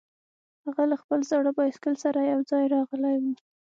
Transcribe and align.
هغه 0.65 0.83
له 0.91 0.95
خپل 1.01 1.19
زاړه 1.29 1.51
بایسکل 1.59 1.95
سره 2.03 2.19
یوځای 2.33 2.65
راغلی 2.75 3.15
و 3.21 3.25